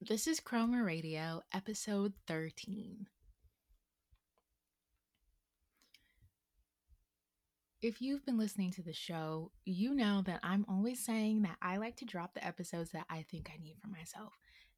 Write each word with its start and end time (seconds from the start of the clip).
This 0.00 0.28
is 0.28 0.38
Chroma 0.38 0.86
Radio, 0.86 1.42
episode 1.52 2.12
13. 2.28 3.08
If 7.82 8.00
you've 8.00 8.24
been 8.24 8.38
listening 8.38 8.70
to 8.72 8.82
the 8.82 8.92
show, 8.92 9.50
you 9.64 9.92
know 9.92 10.22
that 10.24 10.38
I'm 10.44 10.64
always 10.68 11.04
saying 11.04 11.42
that 11.42 11.56
I 11.60 11.78
like 11.78 11.96
to 11.96 12.04
drop 12.04 12.32
the 12.32 12.46
episodes 12.46 12.90
that 12.92 13.06
I 13.10 13.24
think 13.28 13.50
I 13.52 13.60
need 13.60 13.78
for 13.82 13.88
myself. 13.88 14.34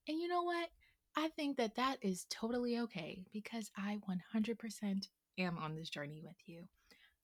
And 0.08 0.18
you 0.18 0.26
know 0.26 0.42
what? 0.42 0.70
I 1.14 1.28
think 1.28 1.58
that 1.58 1.76
that 1.76 1.98
is 2.00 2.24
totally 2.30 2.78
okay 2.78 3.26
because 3.30 3.70
I 3.76 3.98
100% 4.34 5.08
am 5.36 5.58
on 5.58 5.74
this 5.74 5.90
journey 5.90 6.22
with 6.24 6.36
you. 6.46 6.62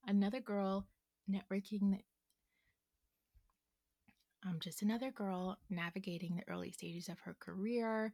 Another 0.06 0.40
girl 0.40 0.86
networking. 1.30 2.00
I'm 4.44 4.60
just 4.60 4.82
another 4.82 5.10
girl 5.10 5.58
navigating 5.70 6.36
the 6.36 6.52
early 6.52 6.70
stages 6.70 7.08
of 7.08 7.18
her 7.20 7.36
career, 7.40 8.12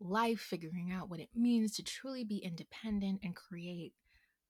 life, 0.00 0.40
figuring 0.40 0.92
out 0.92 1.08
what 1.08 1.20
it 1.20 1.30
means 1.34 1.76
to 1.76 1.82
truly 1.82 2.24
be 2.24 2.38
independent 2.38 3.20
and 3.22 3.34
create 3.34 3.94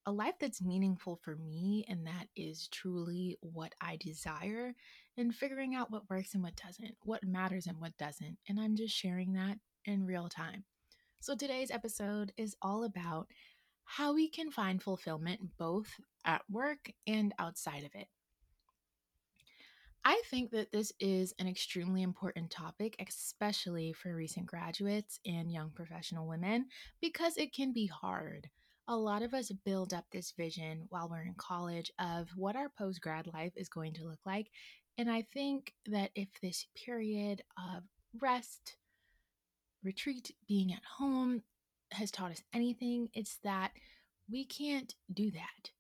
a 0.07 0.13
life 0.13 0.35
that's 0.41 0.63
meaningful 0.63 1.17
for 1.17 1.37
me 1.37 1.85
and 1.89 2.07
that 2.07 2.29
is 2.37 2.69
truly 2.69 3.37
what 3.41 3.75
I 3.81 3.97
desire, 3.97 4.75
and 5.17 5.35
figuring 5.35 5.75
out 5.75 5.91
what 5.91 6.09
works 6.09 6.35
and 6.35 6.43
what 6.43 6.55
doesn't, 6.57 6.97
what 7.03 7.25
matters 7.25 7.67
and 7.67 7.81
what 7.81 7.97
doesn't. 7.99 8.39
And 8.49 8.61
I'm 8.61 8.77
just 8.77 8.95
sharing 8.95 9.33
that 9.33 9.59
in 9.85 10.07
real 10.07 10.29
time. 10.29 10.65
So 11.21 11.35
today's 11.35 11.71
episode 11.73 12.33
is 12.37 12.57
all 12.63 12.85
about 12.85 13.27
how 13.85 14.15
we 14.15 14.29
can 14.29 14.51
find 14.51 14.83
fulfillment 14.83 15.41
both 15.59 15.89
at 16.25 16.43
work 16.51 16.93
and 17.07 17.33
outside 17.39 17.85
of 17.85 17.95
it. 17.95 18.09
I 20.09 20.23
think 20.31 20.53
that 20.53 20.71
this 20.71 20.93
is 21.01 21.35
an 21.41 21.49
extremely 21.49 22.03
important 22.03 22.51
topic, 22.51 22.95
especially 23.07 23.93
for 23.93 24.15
recent 24.15 24.47
graduates 24.47 25.19
and 25.27 25.53
young 25.53 25.71
professional 25.71 26.29
women, 26.29 26.67
because 27.01 27.37
it 27.37 27.53
can 27.53 27.73
be 27.73 27.87
hard 27.87 28.49
a 28.89 28.97
lot 28.97 29.23
of 29.23 29.35
us 29.35 29.51
build 29.65 29.93
up 29.93 30.05
this 30.13 30.33
vision 30.37 30.87
while 30.91 31.09
we're 31.09 31.23
in 31.23 31.35
college 31.37 31.91
of 31.99 32.29
what 32.37 32.57
our 32.57 32.69
post 32.69 33.01
grad 33.01 33.27
life 33.27 33.53
is 33.57 33.69
going 33.69 33.93
to 33.95 34.05
look 34.05 34.21
like. 34.25 34.49
And 34.97 35.11
I 35.11 35.23
think 35.23 35.75
that 35.87 36.11
if 36.15 36.29
this 36.41 36.67
period 36.77 37.43
of 37.59 37.83
rest, 38.21 38.77
retreat, 39.83 40.35
being 40.47 40.73
at 40.73 40.83
home 40.99 41.43
has 41.93 42.11
taught 42.11 42.31
us 42.31 42.43
anything, 42.55 43.09
it's 43.13 43.39
that 43.43 43.73
we 44.31 44.45
can't 44.45 44.95
do 45.13 45.31
that. 45.33 45.71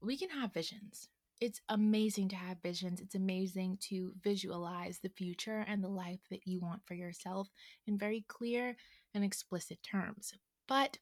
We 0.00 0.16
can 0.16 0.30
have 0.30 0.52
visions. 0.52 1.08
It's 1.44 1.60
amazing 1.68 2.30
to 2.30 2.36
have 2.36 2.62
visions. 2.62 3.00
It's 3.00 3.14
amazing 3.14 3.76
to 3.90 4.14
visualize 4.22 4.98
the 4.98 5.10
future 5.10 5.62
and 5.68 5.84
the 5.84 5.88
life 5.88 6.20
that 6.30 6.46
you 6.46 6.58
want 6.60 6.86
for 6.86 6.94
yourself 6.94 7.50
in 7.86 7.98
very 7.98 8.24
clear 8.28 8.76
and 9.12 9.22
explicit 9.22 9.82
terms. 9.82 10.32
But 10.66 10.96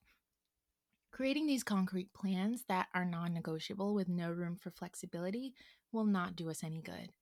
Creating 1.13 1.47
these 1.47 1.63
concrete 1.63 2.13
plans 2.15 2.65
that 2.69 2.89
are 2.95 3.05
non 3.05 3.35
negotiable 3.35 3.95
with 3.95 4.09
no 4.09 4.31
room 4.31 4.57
for 4.57 4.71
flexibility 4.71 5.55
will 5.93 6.07
not 6.07 6.35
do 6.35 6.49
us 6.49 6.65
any 6.65 6.81
good. 6.81 7.13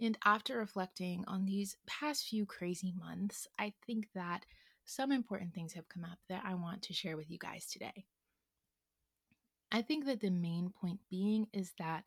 And 0.00 0.16
after 0.24 0.56
reflecting 0.58 1.24
on 1.28 1.44
these 1.44 1.76
past 1.86 2.26
few 2.26 2.46
crazy 2.46 2.92
months, 2.98 3.46
I 3.58 3.74
think 3.86 4.08
that 4.14 4.46
some 4.86 5.12
important 5.12 5.54
things 5.54 5.74
have 5.74 5.90
come 5.90 6.04
up 6.04 6.18
that 6.30 6.42
I 6.44 6.54
want 6.54 6.82
to 6.82 6.94
share 6.94 7.18
with 7.18 7.30
you 7.30 7.38
guys 7.38 7.66
today. 7.66 8.06
I 9.70 9.82
think 9.82 10.06
that 10.06 10.20
the 10.20 10.30
main 10.30 10.70
point 10.70 11.00
being 11.10 11.48
is 11.52 11.72
that 11.78 12.04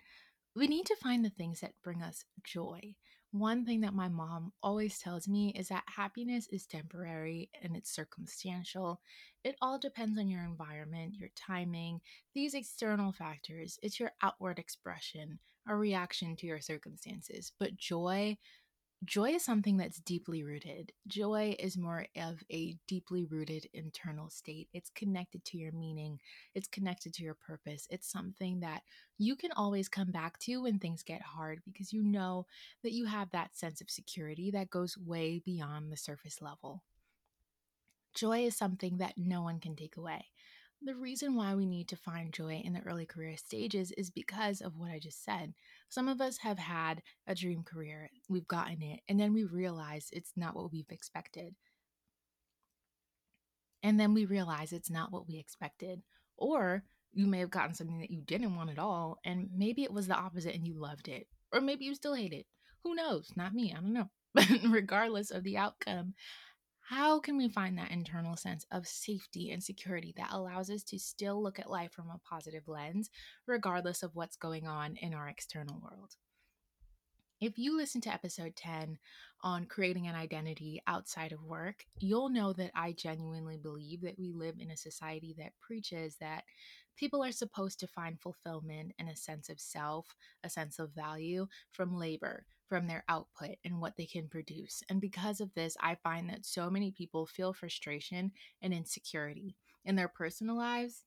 we 0.58 0.66
need 0.68 0.88
to 0.88 0.96
find 0.96 1.24
the 1.24 1.30
things 1.30 1.60
that 1.60 1.76
bring 1.84 2.02
us 2.02 2.26
joy. 2.44 2.96
One 3.32 3.64
thing 3.64 3.82
that 3.82 3.94
my 3.94 4.08
mom 4.08 4.54
always 4.64 4.98
tells 4.98 5.28
me 5.28 5.54
is 5.56 5.68
that 5.68 5.84
happiness 5.86 6.48
is 6.52 6.66
temporary 6.66 7.52
and 7.62 7.78
it's 7.78 7.94
circumstantial. 7.94 9.00
It 9.44 9.56
all 9.62 9.78
depends 9.78 10.18
on 10.18 10.30
your 10.30 10.44
environment, 10.44 11.14
your 11.14 11.30
timing, 11.36 12.02
these 12.34 12.56
external 12.56 13.12
factors. 13.12 13.78
It's 13.84 14.00
your 14.00 14.14
outward 14.24 14.58
expression, 14.58 15.38
a 15.68 15.76
reaction 15.76 16.36
to 16.38 16.48
your 16.48 16.62
circumstances. 16.62 17.52
But 17.60 17.78
joy, 17.78 18.38
joy 19.06 19.32
is 19.32 19.44
something 19.44 19.78
that's 19.78 20.00
deeply 20.00 20.44
rooted. 20.44 20.92
Joy 21.08 21.56
is 21.60 21.78
more 21.78 22.08
of 22.16 22.44
a 22.50 22.76
deeply 22.88 23.26
rooted 23.26 23.68
internal 23.74 24.30
state. 24.30 24.70
It's 24.74 24.90
connected 24.90 25.46
to 25.46 25.58
your 25.58 25.72
meaning, 25.72 26.20
it's 26.56 26.68
connected 26.68 27.14
to 27.16 27.24
your 27.24 27.36
purpose. 27.36 27.88
It's 27.90 28.12
something 28.12 28.62
that 28.62 28.82
you 29.18 29.36
can 29.36 29.52
always 29.52 29.88
come 29.88 30.12
back 30.12 30.40
to 30.40 30.64
when 30.64 30.80
things 30.80 31.04
get 31.04 31.22
hard 31.22 31.62
because 31.66 31.94
you 31.94 32.04
know 32.04 32.46
that 32.84 32.94
you 32.94 33.06
have 33.06 33.30
that 33.32 33.56
sense 33.56 33.82
of 33.82 33.90
security 33.90 34.52
that 34.52 34.70
goes 34.70 34.98
way 34.98 35.42
beyond 35.46 35.92
the 35.92 35.98
surface 35.98 36.42
level. 36.42 36.84
Joy 38.14 38.46
is 38.46 38.58
something 38.58 38.98
that 38.98 39.14
no 39.18 39.44
one 39.44 39.60
can 39.60 39.76
take 39.76 39.98
away. 39.98 40.26
The 40.82 40.96
reason 40.96 41.36
why 41.36 41.56
we 41.56 41.66
need 41.66 41.88
to 41.90 41.96
find 41.96 42.32
joy 42.32 42.62
in 42.64 42.74
the 42.74 42.82
early 42.82 43.06
career 43.06 43.36
stages 43.36 43.92
is 43.92 44.12
because 44.12 44.62
of 44.62 44.78
what 44.78 44.92
I 44.92 45.00
just 45.00 45.24
said. 45.24 45.54
Some 45.90 46.08
of 46.08 46.20
us 46.20 46.38
have 46.40 46.60
had 46.60 47.02
a 47.28 47.36
dream 47.36 47.64
career, 47.64 48.10
we've 48.28 48.48
gotten 48.48 48.82
it, 48.82 49.00
and 49.08 49.20
then 49.20 49.34
we 49.34 49.46
realize 49.46 50.10
it's 50.12 50.34
not 50.36 50.56
what 50.56 50.72
we've 50.72 50.90
expected. 50.90 51.56
And 53.84 54.00
then 54.00 54.14
we 54.14 54.26
realize 54.26 54.74
it's 54.74 54.90
not 54.90 55.12
what 55.12 55.28
we 55.28 55.38
expected. 55.38 56.02
Or 56.36 56.84
you 57.14 57.26
may 57.26 57.40
have 57.40 57.50
gotten 57.50 57.74
something 57.74 58.00
that 58.00 58.12
you 58.12 58.22
didn't 58.22 58.56
want 58.56 58.70
at 58.70 58.80
all, 58.80 59.18
and 59.24 59.50
maybe 59.56 59.84
it 59.84 59.94
was 59.94 60.08
the 60.08 60.16
opposite 60.16 60.56
and 60.56 60.68
you 60.68 60.80
loved 60.80 61.08
it. 61.08 61.28
Or 61.54 61.62
maybe 61.62 61.86
you 61.86 61.96
still 61.96 62.14
hate 62.14 62.34
it. 62.34 62.46
Who 62.84 62.96
knows? 62.96 63.32
Not 63.36 63.54
me. 63.54 63.74
I 63.76 63.80
don't 63.80 63.94
know. 63.94 64.10
But 64.34 64.48
regardless 64.70 65.32
of 65.32 65.44
the 65.44 65.58
outcome, 65.58 66.14
how 66.90 67.20
can 67.20 67.36
we 67.36 67.50
find 67.50 67.78
that 67.78 67.92
internal 67.92 68.38
sense 68.38 68.66
of 68.72 68.88
safety 68.88 69.52
and 69.52 69.62
security 69.62 70.14
that 70.16 70.32
allows 70.32 70.70
us 70.70 70.84
to 70.84 70.98
still 70.98 71.44
look 71.44 71.60
at 71.60 71.70
life 71.70 71.92
from 71.92 72.10
a 72.10 72.20
positive 72.20 72.68
lens, 72.68 73.10
regardless 73.46 74.04
of 74.04 74.16
what's 74.16 74.38
going 74.38 74.68
on 74.68 74.96
in 74.96 75.14
our 75.14 75.28
external 75.28 75.82
world? 75.82 76.16
If 77.40 77.58
you 77.60 77.78
listen 77.78 78.02
to 78.02 78.14
episode 78.14 78.56
10 78.56 78.98
on 79.44 79.66
creating 79.66 80.08
an 80.08 80.16
identity 80.16 80.82
outside 80.88 81.32
of 81.32 81.44
work, 81.44 81.86
you'll 82.00 82.30
know 82.30 82.52
that 82.54 82.72
I 82.74 82.94
genuinely 82.94 83.58
believe 83.58 84.02
that 84.02 84.18
we 84.18 84.32
live 84.32 84.56
in 84.60 84.72
a 84.72 84.78
society 84.78 85.36
that 85.38 85.54
preaches 85.62 86.18
that 86.18 86.46
people 86.96 87.24
are 87.24 87.32
supposed 87.32 87.80
to 87.80 87.88
find 87.88 88.20
fulfillment 88.20 88.94
and 88.98 89.08
a 89.08 89.16
sense 89.16 89.50
of 89.50 89.60
self, 89.60 90.16
a 90.44 90.50
sense 90.50 90.80
of 90.80 90.96
value 90.96 91.48
from 91.72 91.96
labor, 91.96 92.46
from 92.68 92.88
their 92.88 93.04
output 93.08 93.58
and 93.64 93.80
what 93.80 93.98
they 93.98 94.08
can 94.08 94.28
produce. 94.28 94.82
And 94.90 95.00
because 95.00 95.40
of 95.40 95.54
this, 95.54 95.78
I 95.80 95.96
find 95.96 96.30
that 96.30 96.46
so 96.46 96.72
many 96.72 96.92
people 96.92 97.28
feel 97.28 97.54
frustration 97.54 98.32
and 98.64 98.74
insecurity 98.74 99.56
in 99.86 99.96
their 99.96 100.08
personal 100.08 100.58
lives. 100.58 101.04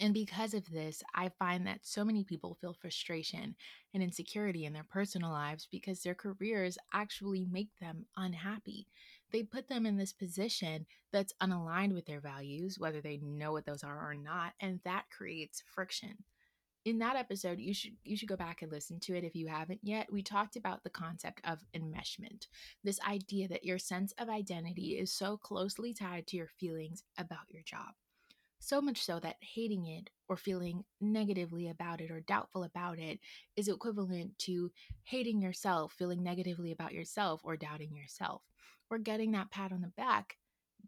And 0.00 0.14
because 0.14 0.54
of 0.54 0.70
this, 0.70 1.02
I 1.14 1.28
find 1.28 1.66
that 1.66 1.80
so 1.84 2.04
many 2.04 2.22
people 2.22 2.56
feel 2.60 2.72
frustration 2.72 3.56
and 3.92 4.02
insecurity 4.02 4.64
in 4.64 4.72
their 4.72 4.84
personal 4.84 5.30
lives 5.30 5.66
because 5.70 6.02
their 6.02 6.14
careers 6.14 6.78
actually 6.92 7.44
make 7.50 7.70
them 7.80 8.06
unhappy. 8.16 8.86
They 9.32 9.42
put 9.42 9.68
them 9.68 9.86
in 9.86 9.96
this 9.96 10.12
position 10.12 10.86
that's 11.12 11.34
unaligned 11.42 11.94
with 11.94 12.06
their 12.06 12.20
values, 12.20 12.78
whether 12.78 13.00
they 13.00 13.18
know 13.18 13.50
what 13.52 13.66
those 13.66 13.82
are 13.82 14.10
or 14.10 14.14
not, 14.14 14.52
and 14.60 14.78
that 14.84 15.10
creates 15.10 15.64
friction. 15.66 16.22
In 16.84 17.00
that 17.00 17.16
episode 17.16 17.58
you 17.58 17.74
should 17.74 17.96
you 18.04 18.16
should 18.16 18.28
go 18.28 18.36
back 18.36 18.62
and 18.62 18.72
listen 18.72 18.98
to 19.00 19.16
it 19.16 19.24
if 19.24 19.34
you 19.34 19.48
haven't 19.48 19.80
yet. 19.82 20.10
We 20.12 20.22
talked 20.22 20.56
about 20.56 20.84
the 20.84 20.90
concept 20.90 21.40
of 21.44 21.58
enmeshment 21.74 22.46
this 22.82 23.00
idea 23.06 23.48
that 23.48 23.64
your 23.64 23.78
sense 23.78 24.14
of 24.16 24.30
identity 24.30 24.96
is 24.96 25.12
so 25.12 25.36
closely 25.36 25.92
tied 25.92 26.26
to 26.28 26.36
your 26.36 26.46
feelings 26.46 27.02
about 27.18 27.50
your 27.50 27.62
job 27.62 27.94
so 28.60 28.80
much 28.80 29.02
so 29.02 29.18
that 29.20 29.36
hating 29.40 29.86
it 29.86 30.10
or 30.28 30.36
feeling 30.36 30.84
negatively 31.00 31.68
about 31.68 32.00
it 32.00 32.10
or 32.10 32.20
doubtful 32.20 32.64
about 32.64 32.98
it 32.98 33.18
is 33.56 33.68
equivalent 33.68 34.38
to 34.38 34.70
hating 35.04 35.40
yourself 35.40 35.94
feeling 35.96 36.22
negatively 36.22 36.72
about 36.72 36.92
yourself 36.92 37.40
or 37.44 37.56
doubting 37.56 37.96
yourself 37.96 38.42
or 38.90 38.98
getting 38.98 39.32
that 39.32 39.50
pat 39.50 39.72
on 39.72 39.80
the 39.80 39.92
back 39.96 40.36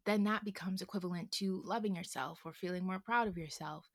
then 0.06 0.24
that 0.24 0.44
becomes 0.44 0.82
equivalent 0.82 1.30
to 1.30 1.62
loving 1.64 1.96
yourself 1.96 2.40
or 2.44 2.52
feeling 2.52 2.84
more 2.84 3.00
proud 3.00 3.28
of 3.28 3.36
yourself 3.36 3.88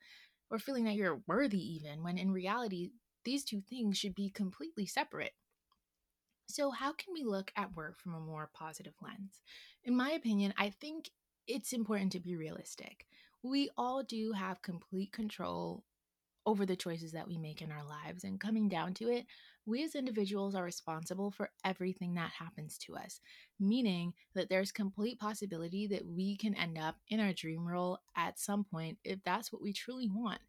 or 0.50 0.60
feeling 0.60 0.84
that 0.86 0.96
you're 0.96 1.22
worthy, 1.28 1.76
even 1.76 2.04
when 2.04 2.18
in 2.18 2.32
reality, 2.32 2.92
these 3.24 3.44
two 3.44 3.62
things 3.62 3.98
should 3.98 4.14
be 4.14 4.30
completely 4.30 4.86
separate. 4.86 5.34
So, 6.48 6.70
how 6.70 6.94
can 6.94 7.14
we 7.14 7.24
look 7.24 7.52
at 7.56 7.76
work 7.76 7.98
from 7.98 8.14
a 8.14 8.20
more 8.20 8.50
positive 8.54 8.94
lens? 9.02 9.42
In 9.84 9.96
my 9.96 10.12
opinion, 10.12 10.54
I 10.58 10.70
think 10.70 11.10
it's 11.48 11.74
important 11.74 12.12
to 12.12 12.20
be 12.20 12.36
realistic. 12.36 13.08
We 13.46 13.70
all 13.78 14.02
do 14.02 14.32
have 14.32 14.64
complete 14.64 15.12
control 15.12 15.84
over 16.48 16.66
the 16.66 16.76
choices 16.76 17.12
that 17.12 17.28
we 17.28 17.38
make 17.38 17.62
in 17.62 17.72
our 17.72 17.84
lives. 17.84 18.24
And 18.24 18.40
coming 18.40 18.68
down 18.68 18.96
to 18.96 19.10
it, 19.10 19.28
we 19.68 19.84
as 19.84 19.94
individuals 19.94 20.56
are 20.56 20.64
responsible 20.64 21.30
for 21.30 21.52
everything 21.64 22.16
that 22.16 22.32
happens 22.32 22.76
to 22.80 22.96
us, 22.96 23.22
meaning 23.60 24.14
that 24.34 24.50
there's 24.50 24.72
complete 24.72 25.20
possibility 25.20 25.86
that 25.86 26.08
we 26.08 26.36
can 26.36 26.56
end 26.56 26.80
up 26.80 26.96
in 27.10 27.20
our 27.20 27.34
dream 27.34 27.68
role 27.68 28.00
at 28.18 28.40
some 28.40 28.64
point 28.64 28.98
if 29.04 29.20
that's 29.24 29.54
what 29.54 29.62
we 29.62 29.74
truly 29.74 30.10
want. 30.10 30.40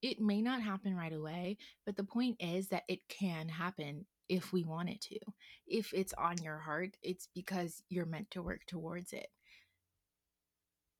It 0.00 0.20
may 0.20 0.40
not 0.40 0.62
happen 0.62 0.94
right 0.94 1.12
away, 1.12 1.56
but 1.84 1.96
the 1.96 2.04
point 2.04 2.36
is 2.38 2.68
that 2.68 2.84
it 2.86 3.00
can 3.08 3.48
happen 3.48 4.06
if 4.28 4.52
we 4.52 4.62
want 4.62 4.90
it 4.90 5.00
to. 5.00 5.18
If 5.66 5.92
it's 5.92 6.12
on 6.12 6.40
your 6.40 6.58
heart, 6.58 6.96
it's 7.02 7.28
because 7.34 7.82
you're 7.88 8.06
meant 8.06 8.30
to 8.30 8.42
work 8.42 8.60
towards 8.68 9.12
it. 9.12 9.26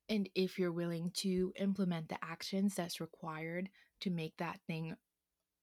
And 0.09 0.29
if 0.35 0.59
you're 0.59 0.71
willing 0.71 1.11
to 1.15 1.51
implement 1.59 2.09
the 2.09 2.23
actions 2.23 2.75
that's 2.75 3.01
required 3.01 3.69
to 4.01 4.09
make 4.09 4.37
that 4.37 4.59
thing 4.67 4.95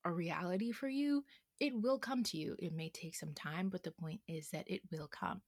a 0.05 0.13
reality 0.13 0.73
for 0.73 0.89
you, 0.89 1.25
it 1.61 1.81
will 1.81 1.99
come 1.99 2.25
to 2.25 2.37
you. 2.37 2.57
It 2.59 2.75
may 2.75 2.89
take 2.89 3.15
some 3.15 3.35
time, 3.35 3.69
but 3.69 3.85
the 3.85 3.93
point 3.93 4.21
is 4.27 4.51
that 4.51 4.69
it 4.69 4.81
will 4.91 5.07
come. 5.09 5.43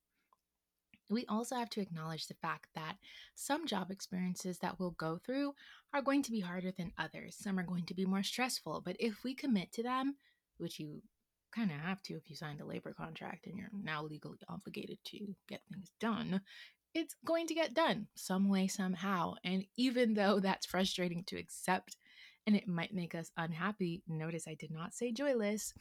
We 1.11 1.27
also 1.27 1.57
have 1.57 1.71
to 1.71 1.81
acknowledge 1.81 2.29
the 2.29 2.35
fact 2.35 2.69
that 2.75 2.97
some 3.35 3.67
job 3.67 3.91
experiences 3.91 4.59
that 4.59 4.79
we'll 4.79 4.93
go 4.93 5.19
through 5.19 5.55
are 5.93 6.01
going 6.01 6.23
to 6.23 6.31
be 6.31 6.41
harder 6.41 6.71
than 6.71 6.93
others. 6.97 7.37
Some 7.39 7.59
are 7.59 7.65
going 7.65 7.85
to 7.87 7.95
be 7.95 8.07
more 8.07 8.23
stressful, 8.23 8.83
but 8.85 8.97
if 8.99 9.23
we 9.23 9.35
commit 9.35 9.73
to 9.73 9.83
them, 9.83 10.17
which 10.57 10.79
you 10.79 11.03
kind 11.55 11.71
of 11.71 11.77
have 11.79 12.03
to 12.03 12.15
if 12.15 12.29
you 12.29 12.37
signed 12.37 12.61
a 12.61 12.67
labor 12.67 12.93
contract 12.93 13.47
and 13.47 13.57
you're 13.57 13.69
now 13.83 14.03
legally 14.03 14.39
obligated 14.49 14.99
to 15.07 15.35
get 15.49 15.61
things 15.71 15.91
done, 16.01 16.41
it's 16.95 17.17
going 17.25 17.47
to 17.49 17.55
get 17.55 17.75
done 17.75 18.07
some 18.15 18.49
way, 18.49 18.69
somehow. 18.69 19.35
And 19.45 19.67
even 19.77 20.15
though 20.15 20.39
that's 20.41 20.67
frustrating 20.67 21.25
to 21.25 21.37
accept 21.37 21.97
and 22.47 22.55
it 22.55 22.69
might 22.69 22.95
make 22.95 23.15
us 23.15 23.31
unhappy, 23.37 24.03
notice 24.07 24.47
I 24.47 24.55
did 24.55 24.71
not 24.71 24.95
say 24.95 25.11
joyless. 25.11 25.75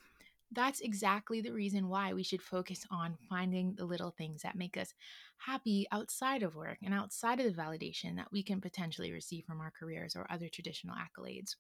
That's 0.51 0.81
exactly 0.81 1.42
the 1.42 1.51
reason 1.51 1.89
why 1.89 2.13
we 2.13 2.24
should 2.24 2.42
focus 2.42 2.86
on 2.92 3.18
finding 3.30 3.74
the 3.75 3.86
little 3.86 4.12
things 4.12 4.42
that 4.42 4.56
make 4.56 4.77
us 4.77 4.94
happy 5.38 5.88
outside 5.92 6.44
of 6.44 6.56
work 6.56 6.77
and 6.83 6.94
outside 6.94 7.39
of 7.39 7.45
the 7.45 7.62
validation 7.62 8.15
that 8.15 8.31
we 8.31 8.44
can 8.44 8.62
potentially 8.62 9.12
receive 9.12 9.45
from 9.45 9.62
our 9.62 9.74
careers 9.77 10.15
or 10.15 10.27
other 10.30 10.50
traditional 10.50 10.95
accolades 10.95 11.56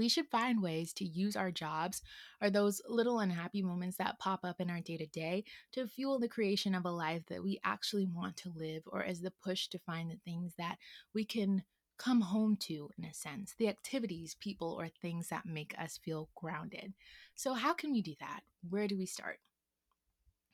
we 0.00 0.08
should 0.08 0.26
find 0.28 0.62
ways 0.62 0.94
to 0.94 1.04
use 1.04 1.36
our 1.36 1.50
jobs 1.50 2.00
or 2.40 2.48
those 2.48 2.80
little 2.88 3.20
unhappy 3.20 3.60
moments 3.60 3.98
that 3.98 4.18
pop 4.18 4.40
up 4.44 4.58
in 4.58 4.70
our 4.70 4.80
day 4.80 4.96
to 4.96 5.06
day 5.06 5.44
to 5.72 5.86
fuel 5.86 6.18
the 6.18 6.26
creation 6.26 6.74
of 6.74 6.86
a 6.86 6.90
life 6.90 7.20
that 7.28 7.42
we 7.42 7.60
actually 7.64 8.06
want 8.06 8.34
to 8.38 8.50
live 8.56 8.82
or 8.86 9.04
as 9.04 9.20
the 9.20 9.30
push 9.30 9.68
to 9.68 9.78
find 9.78 10.10
the 10.10 10.18
things 10.24 10.54
that 10.56 10.78
we 11.12 11.22
can 11.22 11.62
come 11.98 12.22
home 12.22 12.56
to 12.56 12.88
in 12.96 13.04
a 13.04 13.12
sense, 13.12 13.54
the 13.58 13.68
activities, 13.68 14.34
people, 14.40 14.74
or 14.80 14.88
things 14.88 15.28
that 15.28 15.44
make 15.44 15.74
us 15.78 16.00
feel 16.02 16.30
grounded. 16.34 16.94
So, 17.34 17.52
how 17.52 17.74
can 17.74 17.92
we 17.92 18.00
do 18.00 18.14
that? 18.20 18.40
Where 18.70 18.88
do 18.88 18.96
we 18.96 19.04
start? 19.04 19.38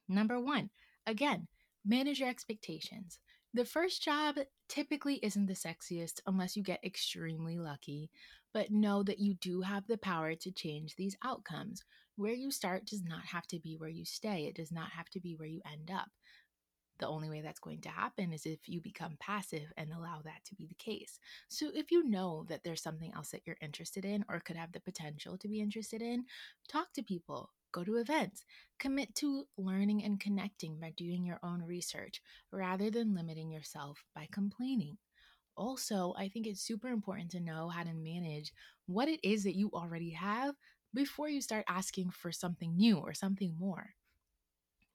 Number 0.09 0.41
one, 0.41 0.71
again, 1.07 1.47
manage 1.85 2.19
your 2.19 2.29
expectations. 2.29 3.21
The 3.57 3.65
first 3.65 4.03
job 4.03 4.37
typically 4.69 5.15
isn't 5.23 5.47
the 5.47 5.55
sexiest 5.55 6.21
unless 6.27 6.59
you 6.59 6.63
get 6.63 6.85
extremely 6.85 7.57
lucky, 7.57 8.11
but 8.53 8.71
know 8.71 9.03
that 9.03 9.19
you 9.19 9.33
do 9.33 9.63
have 9.63 9.87
the 9.87 9.97
power 9.97 10.35
to 10.35 10.53
change 10.53 10.95
these 10.95 11.17
outcomes. 11.25 11.83
Where 12.17 12.35
you 12.35 12.51
start 12.51 12.85
does 12.85 13.03
not 13.03 13.25
have 13.25 13.47
to 13.47 13.59
be 13.59 13.79
where 13.79 13.89
you 13.89 14.05
stay, 14.05 14.45
it 14.45 14.57
does 14.57 14.71
not 14.71 14.91
have 14.91 15.09
to 15.09 15.21
be 15.21 15.37
where 15.37 15.49
you 15.49 15.63
end 15.65 15.91
up. 15.91 16.11
The 16.99 17.09
only 17.09 17.31
way 17.31 17.41
that's 17.41 17.59
going 17.59 17.81
to 17.81 17.89
happen 17.89 18.31
is 18.31 18.45
if 18.45 18.69
you 18.69 18.83
become 18.83 19.17
passive 19.19 19.73
and 19.79 19.91
allow 19.91 20.21
that 20.21 20.45
to 20.45 20.55
be 20.55 20.67
the 20.67 20.75
case. 20.75 21.19
So, 21.49 21.71
if 21.73 21.91
you 21.91 22.07
know 22.07 22.45
that 22.51 22.63
there's 22.63 22.83
something 22.83 23.15
else 23.15 23.31
that 23.31 23.47
you're 23.47 23.57
interested 23.63 24.05
in 24.05 24.27
or 24.29 24.39
could 24.39 24.57
have 24.57 24.73
the 24.73 24.81
potential 24.81 25.39
to 25.39 25.49
be 25.49 25.63
interested 25.63 26.03
in, 26.03 26.27
talk 26.69 26.93
to 26.93 27.03
people, 27.03 27.53
go 27.73 27.85
to 27.85 27.97
events, 27.97 28.45
commit 28.79 29.15
to 29.17 29.47
learning 29.57 30.05
and 30.05 30.21
connecting 30.21 30.79
by 30.81 30.91
doing 30.97 31.25
your 31.25 31.41
own 31.43 31.63
research 31.63 32.21
rather 32.51 32.91
than 32.91 33.15
limiting 33.15 33.51
yourself 33.51 34.05
by 34.15 34.29
complaining. 34.31 34.99
Also, 35.57 36.15
I 36.19 36.29
think 36.29 36.47
it's 36.47 36.61
super 36.61 36.89
important 36.89 37.31
to 37.33 37.41
know 37.41 37.69
how 37.69 37.83
to 37.83 37.95
manage 37.95 38.53
what 38.87 39.09
it 39.09 39.21
is 39.23 39.45
that 39.45 39.57
you 39.57 39.71
already 39.73 40.11
have 40.11 40.55
before 40.95 41.29
you 41.29 41.41
start 41.41 41.65
asking 41.69 42.11
for 42.11 42.33
something 42.33 42.77
new 42.77 42.99
or 42.99 43.15
something 43.15 43.55
more 43.59 43.95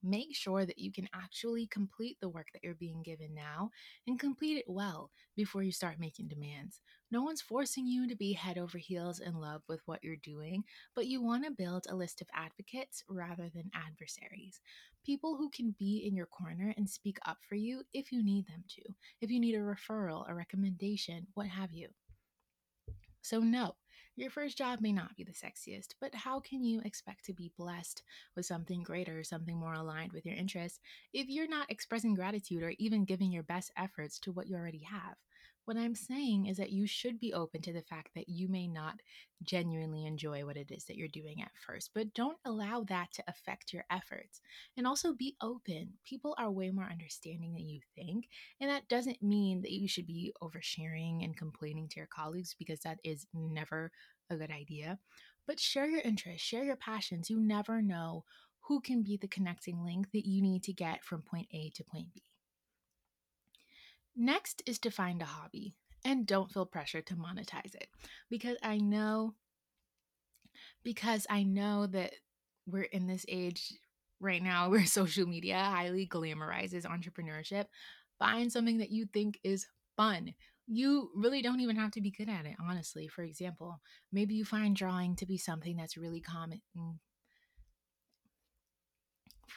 make 0.03 0.36
sure 0.36 0.65
that 0.65 0.80
you 0.80 0.92
can 0.92 1.07
actually 1.13 1.68
complete 1.68 2.18
the 2.19 2.30
work 2.30 2.48
that 2.53 2.63
you're 2.63 2.74
being 2.74 3.01
given 3.03 3.33
now 3.33 3.69
and 4.07 4.19
complete 4.19 4.57
it 4.57 4.65
well 4.68 5.12
before 5.36 5.63
you 5.63 5.71
start 5.71 6.00
making 6.00 6.27
demands. 6.27 6.81
No 7.12 7.21
one's 7.21 7.42
forcing 7.42 7.86
you 7.86 8.07
to 8.07 8.15
be 8.15 8.33
head 8.33 8.57
over 8.57 8.77
heels 8.77 9.19
in 9.19 9.36
love 9.36 9.62
with 9.68 9.81
what 9.86 10.03
you're 10.03 10.15
doing, 10.15 10.63
but 10.95 11.07
you 11.07 11.21
want 11.21 11.45
to 11.45 11.51
build 11.51 11.86
a 11.89 11.95
list 11.95 12.21
of 12.21 12.27
advocates 12.33 13.03
rather 13.09 13.50
than 13.53 13.71
adversaries. 13.74 14.62
People 15.06 15.36
who 15.36 15.50
can 15.50 15.75
be 15.77 16.06
in 16.06 16.15
your 16.15 16.27
corner 16.27 16.74
and 16.77 16.89
speak 16.89 17.18
up 17.25 17.38
for 17.48 17.56
you 17.56 17.83
if 17.94 18.12
you 18.12 18.24
need 18.24 18.48
them 18.48 18.63
to, 18.69 18.81
if 19.19 19.30
you 19.30 19.39
need 19.39 19.56
a 19.56 19.59
referral, 19.59 20.30
a 20.30 20.33
recommendation, 20.33 21.27
what 21.33 21.48
have 21.48 21.74
you. 21.74 21.89
So, 23.21 23.39
no, 23.39 23.75
your 24.21 24.29
first 24.31 24.57
job 24.57 24.79
may 24.81 24.94
not 24.94 25.15
be 25.18 25.23
the 25.23 25.33
sexiest, 25.33 25.95
but 26.00 26.15
how 26.15 26.39
can 26.39 26.63
you 26.63 26.81
expect 26.85 27.25
to 27.25 27.33
be 27.33 27.51
blessed 27.57 28.03
with 28.35 28.45
something 28.45 28.83
greater, 28.83 29.23
something 29.23 29.57
more 29.57 29.73
aligned 29.73 30.13
with 30.13 30.25
your 30.25 30.35
interests, 30.35 30.79
if 31.13 31.27
you're 31.29 31.47
not 31.47 31.69
expressing 31.71 32.15
gratitude 32.15 32.63
or 32.63 32.73
even 32.79 33.06
giving 33.06 33.31
your 33.31 33.44
best 33.44 33.71
efforts 33.77 34.19
to 34.19 34.31
what 34.31 34.47
you 34.47 34.56
already 34.56 34.83
have? 34.83 35.18
What 35.65 35.77
I'm 35.77 35.95
saying 35.95 36.47
is 36.47 36.57
that 36.57 36.71
you 36.71 36.87
should 36.87 37.19
be 37.19 37.33
open 37.33 37.61
to 37.61 37.73
the 37.73 37.83
fact 37.83 38.09
that 38.15 38.27
you 38.27 38.47
may 38.47 38.67
not 38.67 38.95
genuinely 39.43 40.05
enjoy 40.05 40.43
what 40.43 40.57
it 40.57 40.71
is 40.71 40.85
that 40.85 40.97
you're 40.97 41.07
doing 41.07 41.41
at 41.41 41.51
first, 41.65 41.91
but 41.93 42.13
don't 42.13 42.37
allow 42.45 42.83
that 42.85 43.11
to 43.13 43.23
affect 43.27 43.71
your 43.71 43.85
efforts. 43.91 44.41
And 44.75 44.87
also 44.87 45.13
be 45.13 45.35
open. 45.41 45.93
People 46.03 46.35
are 46.37 46.51
way 46.51 46.71
more 46.71 46.89
understanding 46.89 47.53
than 47.53 47.67
you 47.67 47.79
think. 47.95 48.27
And 48.59 48.69
that 48.69 48.87
doesn't 48.89 49.21
mean 49.21 49.61
that 49.61 49.71
you 49.71 49.87
should 49.87 50.07
be 50.07 50.33
oversharing 50.41 51.23
and 51.23 51.37
complaining 51.37 51.87
to 51.89 51.99
your 51.99 52.07
colleagues 52.07 52.55
because 52.57 52.79
that 52.81 52.99
is 53.03 53.27
never 53.33 53.91
a 54.29 54.35
good 54.35 54.51
idea. 54.51 54.97
But 55.47 55.59
share 55.59 55.87
your 55.87 56.01
interests, 56.01 56.41
share 56.41 56.63
your 56.63 56.75
passions. 56.75 57.29
You 57.29 57.39
never 57.39 57.81
know 57.81 58.25
who 58.61 58.81
can 58.81 59.03
be 59.03 59.17
the 59.17 59.27
connecting 59.27 59.83
link 59.83 60.11
that 60.11 60.27
you 60.27 60.41
need 60.41 60.63
to 60.63 60.73
get 60.73 61.03
from 61.03 61.21
point 61.21 61.47
A 61.51 61.71
to 61.75 61.83
point 61.83 62.13
B. 62.13 62.23
Next 64.15 64.61
is 64.65 64.79
to 64.79 64.91
find 64.91 65.21
a 65.21 65.25
hobby 65.25 65.75
and 66.03 66.25
don't 66.25 66.51
feel 66.51 66.65
pressure 66.65 67.01
to 67.01 67.15
monetize 67.15 67.75
it 67.75 67.87
because 68.29 68.57
I 68.61 68.77
know 68.77 69.35
because 70.83 71.25
I 71.29 71.43
know 71.43 71.87
that 71.87 72.13
we're 72.65 72.83
in 72.83 73.07
this 73.07 73.25
age 73.27 73.73
right 74.19 74.41
now 74.41 74.69
where 74.69 74.85
social 74.85 75.27
media 75.27 75.55
highly 75.55 76.07
glamorizes 76.07 76.85
entrepreneurship. 76.85 77.65
Find 78.19 78.51
something 78.51 78.77
that 78.79 78.91
you 78.91 79.07
think 79.07 79.39
is 79.43 79.65
fun. 79.97 80.33
You 80.67 81.09
really 81.15 81.41
don't 81.41 81.59
even 81.59 81.75
have 81.75 81.91
to 81.91 82.01
be 82.01 82.11
good 82.11 82.29
at 82.29 82.45
it, 82.45 82.55
honestly. 82.61 83.07
For 83.07 83.23
example, 83.23 83.81
maybe 84.11 84.35
you 84.35 84.45
find 84.45 84.75
drawing 84.75 85.15
to 85.17 85.25
be 85.25 85.37
something 85.37 85.75
that's 85.75 85.97
really 85.97 86.21
common 86.21 86.61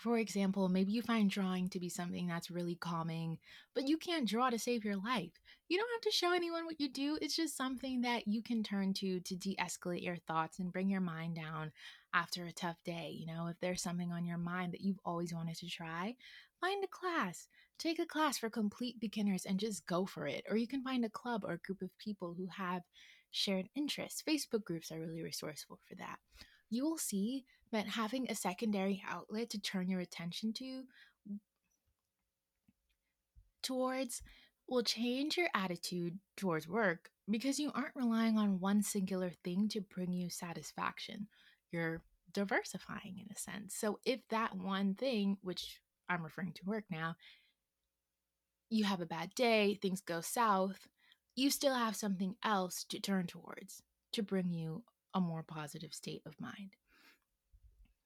for 0.05 0.19
example, 0.19 0.69
maybe 0.69 0.93
you 0.93 1.01
find 1.01 1.31
drawing 1.31 1.71
to 1.71 1.81
be 1.81 1.89
something 1.89 2.27
that's 2.27 2.51
really 2.51 2.75
calming, 2.75 3.39
but 3.75 3.89
you 3.89 3.97
can't 3.97 4.29
draw 4.29 4.51
to 4.51 4.59
save 4.59 4.85
your 4.85 4.97
life. 4.97 5.33
You 5.67 5.79
don't 5.79 5.89
have 5.95 6.03
to 6.03 6.11
show 6.11 6.35
anyone 6.35 6.67
what 6.67 6.79
you 6.79 6.91
do. 6.91 7.17
It's 7.23 7.35
just 7.35 7.57
something 7.57 8.03
that 8.03 8.29
you 8.29 8.43
can 8.43 8.63
turn 8.63 8.93
to 8.95 9.21
to 9.21 9.35
de 9.35 9.57
escalate 9.59 10.03
your 10.03 10.19
thoughts 10.19 10.59
and 10.59 10.71
bring 10.71 10.91
your 10.91 11.01
mind 11.01 11.37
down 11.37 11.73
after 12.13 12.45
a 12.45 12.53
tough 12.53 12.77
day. 12.85 13.17
You 13.19 13.25
know, 13.25 13.47
if 13.47 13.59
there's 13.61 13.81
something 13.81 14.13
on 14.13 14.27
your 14.27 14.37
mind 14.37 14.75
that 14.75 14.83
you've 14.83 15.01
always 15.07 15.33
wanted 15.33 15.57
to 15.57 15.69
try, 15.69 16.17
find 16.61 16.85
a 16.85 16.89
class. 16.89 17.49
Take 17.79 17.99
a 17.99 18.05
class 18.05 18.37
for 18.37 18.51
complete 18.51 19.01
beginners 19.01 19.47
and 19.47 19.59
just 19.59 19.87
go 19.87 20.05
for 20.05 20.27
it. 20.27 20.45
Or 20.51 20.59
you 20.59 20.69
can 20.69 20.83
find 20.83 21.07
a 21.07 21.09
club 21.09 21.47
or 21.47 21.55
a 21.55 21.67
group 21.67 21.81
of 21.81 21.97
people 21.97 22.35
who 22.37 22.49
have 22.55 22.83
shared 23.31 23.71
interests. 23.75 24.23
Facebook 24.23 24.65
groups 24.65 24.93
are 24.93 25.01
really 25.01 25.23
resourceful 25.23 25.79
for 25.89 25.95
that 25.95 26.19
you 26.75 26.85
will 26.85 26.99
see 26.99 27.45
that 27.73 27.89
having 27.89 28.31
a 28.31 28.35
secondary 28.35 29.03
outlet 29.09 29.51
to 29.51 29.61
turn 29.61 29.89
your 29.89 30.01
attention 30.01 30.53
to 30.55 30.85
towards 33.63 34.23
will 34.69 34.83
change 34.83 35.37
your 35.37 35.49
attitude 35.55 36.19
towards 36.37 36.69
work 36.69 37.11
because 37.31 37.59
you 37.59 37.71
aren't 37.75 37.97
relying 37.97 38.39
on 38.39 38.61
one 38.61 38.83
singular 38.83 39.31
thing 39.43 39.69
to 39.69 39.81
bring 39.81 40.13
you 40.13 40.31
satisfaction. 40.31 41.27
You're 41.73 42.03
diversifying 42.33 43.19
in 43.19 43.27
a 43.35 43.39
sense. 43.39 43.75
So 43.75 43.99
if 44.05 44.21
that 44.31 44.55
one 44.55 44.95
thing, 44.95 45.39
which 45.43 45.81
I'm 46.09 46.23
referring 46.23 46.53
to 46.53 46.65
work 46.67 46.85
now, 46.91 47.17
you 48.71 48.85
have 48.85 49.01
a 49.01 49.07
bad 49.07 49.35
day, 49.35 49.79
things 49.81 50.01
go 50.01 50.21
south, 50.21 50.89
you 51.37 51.51
still 51.51 51.75
have 51.75 51.97
something 51.97 52.37
else 52.45 52.85
to 52.91 53.01
turn 53.01 53.27
towards 53.27 53.83
to 54.13 54.23
bring 54.23 54.53
you 54.53 54.85
a 55.15 55.21
more 55.21 55.43
positive 55.43 55.95
state 55.95 56.23
of 56.27 56.41
mind. 56.41 56.77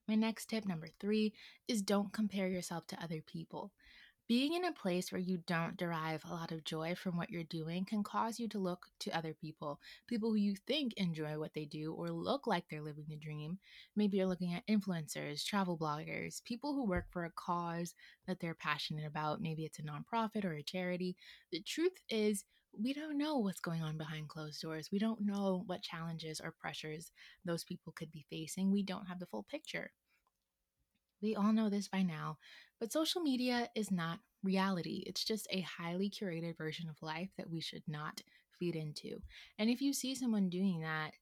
My 0.06 0.14
next 0.14 0.46
tip, 0.46 0.66
number 0.66 0.88
three, 1.00 1.34
is 1.66 1.82
don't 1.82 2.12
compare 2.12 2.48
yourself 2.48 2.86
to 2.88 3.02
other 3.02 3.20
people. 3.20 3.72
Being 4.28 4.52
in 4.52 4.66
a 4.66 4.72
place 4.72 5.10
where 5.10 5.20
you 5.20 5.38
don't 5.46 5.78
derive 5.78 6.22
a 6.24 6.34
lot 6.34 6.52
of 6.52 6.64
joy 6.64 6.94
from 6.94 7.16
what 7.16 7.30
you're 7.30 7.44
doing 7.44 7.86
can 7.86 8.02
cause 8.02 8.38
you 8.38 8.46
to 8.48 8.58
look 8.58 8.84
to 9.00 9.16
other 9.16 9.32
people, 9.32 9.80
people 10.06 10.28
who 10.28 10.36
you 10.36 10.54
think 10.66 10.92
enjoy 10.98 11.38
what 11.38 11.54
they 11.54 11.64
do 11.64 11.94
or 11.94 12.10
look 12.10 12.46
like 12.46 12.64
they're 12.68 12.82
living 12.82 13.06
the 13.08 13.16
dream. 13.16 13.58
Maybe 13.96 14.18
you're 14.18 14.26
looking 14.26 14.52
at 14.52 14.66
influencers, 14.66 15.46
travel 15.46 15.78
bloggers, 15.78 16.44
people 16.44 16.74
who 16.74 16.84
work 16.84 17.06
for 17.10 17.24
a 17.24 17.30
cause 17.30 17.94
that 18.26 18.38
they're 18.38 18.52
passionate 18.52 19.06
about. 19.06 19.40
Maybe 19.40 19.64
it's 19.64 19.78
a 19.78 19.82
nonprofit 19.82 20.44
or 20.44 20.52
a 20.52 20.62
charity. 20.62 21.16
The 21.50 21.60
truth 21.60 21.98
is, 22.10 22.44
we 22.80 22.92
don't 22.92 23.18
know 23.18 23.38
what's 23.38 23.61
going 23.61 23.82
on 23.82 23.99
behind 23.99 24.28
closed 24.28 24.61
doors. 24.62 24.90
We 24.92 24.99
don't 24.99 25.20
know 25.20 25.64
what 25.66 25.82
challenges 25.82 26.40
or 26.40 26.52
pressures 26.52 27.11
those 27.44 27.64
people 27.64 27.92
could 27.97 28.11
be 28.12 28.25
facing. 28.30 28.70
We 28.70 28.82
don't 28.82 29.06
have 29.06 29.18
the 29.18 29.26
full 29.26 29.44
picture. 29.50 29.90
We 31.20 31.35
all 31.35 31.52
know 31.52 31.68
this 31.68 31.88
by 31.88 32.02
now, 32.02 32.38
but 32.78 32.92
social 32.92 33.20
media 33.20 33.68
is 33.75 33.90
not 33.90 34.20
reality. 34.44 35.02
It's 35.06 35.25
just 35.25 35.49
a 35.50 35.62
highly 35.62 36.08
curated 36.08 36.56
version 36.56 36.88
of 36.88 37.02
life 37.02 37.30
that 37.37 37.50
we 37.50 37.61
should 37.61 37.82
not 37.88 38.23
feed 38.58 38.76
into. 38.76 39.20
And 39.58 39.68
if 39.68 39.80
you 39.80 39.92
see 39.92 40.14
someone 40.14 40.49
doing 40.49 40.80
that, 40.80 41.12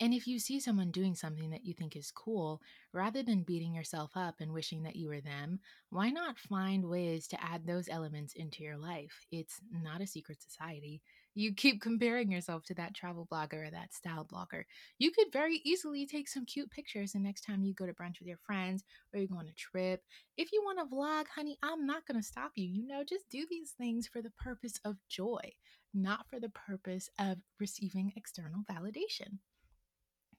And 0.00 0.12
if 0.12 0.26
you 0.26 0.40
see 0.40 0.58
someone 0.58 0.90
doing 0.90 1.14
something 1.14 1.50
that 1.50 1.64
you 1.64 1.72
think 1.72 1.94
is 1.94 2.10
cool, 2.10 2.60
rather 2.92 3.22
than 3.22 3.44
beating 3.44 3.74
yourself 3.74 4.10
up 4.16 4.40
and 4.40 4.52
wishing 4.52 4.82
that 4.82 4.96
you 4.96 5.08
were 5.08 5.20
them, 5.20 5.60
why 5.90 6.10
not 6.10 6.36
find 6.36 6.84
ways 6.84 7.28
to 7.28 7.42
add 7.42 7.64
those 7.64 7.88
elements 7.88 8.34
into 8.34 8.64
your 8.64 8.76
life? 8.76 9.24
It's 9.30 9.60
not 9.70 10.00
a 10.00 10.06
secret 10.06 10.42
society. 10.42 11.00
You 11.36 11.54
keep 11.54 11.80
comparing 11.80 12.28
yourself 12.32 12.64
to 12.64 12.74
that 12.74 12.94
travel 12.94 13.28
blogger 13.30 13.68
or 13.68 13.70
that 13.70 13.94
style 13.94 14.24
blogger. 14.24 14.64
You 14.98 15.12
could 15.12 15.32
very 15.32 15.60
easily 15.64 16.06
take 16.06 16.28
some 16.28 16.44
cute 16.44 16.72
pictures 16.72 17.12
the 17.12 17.20
next 17.20 17.42
time 17.42 17.62
you 17.62 17.72
go 17.72 17.86
to 17.86 17.94
brunch 17.94 18.18
with 18.18 18.26
your 18.26 18.38
friends 18.38 18.82
or 19.12 19.20
you 19.20 19.28
go 19.28 19.36
on 19.36 19.46
a 19.46 19.52
trip. 19.52 20.02
If 20.36 20.50
you 20.52 20.60
want 20.64 20.80
to 20.80 20.92
vlog, 20.92 21.26
honey, 21.28 21.56
I'm 21.62 21.86
not 21.86 22.04
going 22.04 22.20
to 22.20 22.26
stop 22.26 22.50
you. 22.56 22.66
You 22.66 22.84
know, 22.84 23.04
just 23.08 23.30
do 23.30 23.46
these 23.48 23.70
things 23.78 24.08
for 24.08 24.22
the 24.22 24.32
purpose 24.42 24.80
of 24.84 24.96
joy, 25.08 25.52
not 25.94 26.28
for 26.28 26.40
the 26.40 26.50
purpose 26.50 27.08
of 27.20 27.38
receiving 27.60 28.12
external 28.16 28.62
validation 28.68 29.38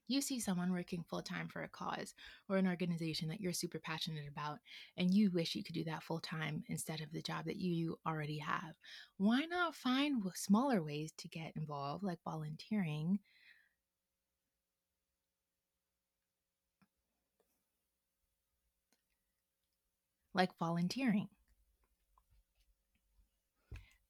you 0.08 0.22
see 0.22 0.40
someone 0.40 0.72
working 0.72 1.04
full 1.04 1.22
time 1.22 1.48
for 1.48 1.64
a 1.64 1.68
cause 1.70 2.14
or 2.50 2.58
an 2.58 2.68
organization 2.68 3.30
that 3.30 3.42
you're 3.42 3.54
super 3.54 3.80
passionate 3.80 4.28
about, 4.28 4.60
and 4.98 5.14
you 5.14 5.32
wish 5.32 5.56
you 5.56 5.64
could 5.64 5.76
do 5.76 5.84
that 5.86 6.04
full 6.04 6.20
time 6.20 6.64
instead 6.68 7.02
of 7.02 7.12
the 7.12 7.22
job 7.22 7.46
that 7.46 7.58
you 7.58 7.98
already 8.06 8.38
have. 8.40 8.76
Why 9.18 9.42
not 9.46 9.76
find 9.76 10.24
smaller 10.36 10.82
ways 10.82 11.12
to 11.18 11.28
get 11.28 11.56
involved, 11.56 12.04
like 12.04 12.20
volunteering? 12.24 13.20
Like 20.36 20.56
volunteering 20.60 21.30